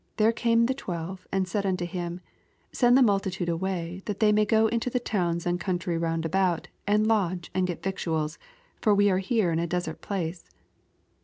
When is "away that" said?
3.47-4.19